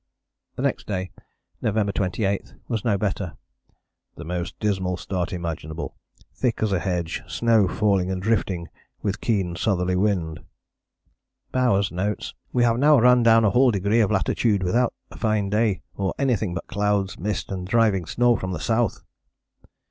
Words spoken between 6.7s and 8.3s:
a hedge, snow falling and